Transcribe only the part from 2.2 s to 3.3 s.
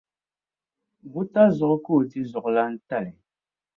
zuɣulaan'tali.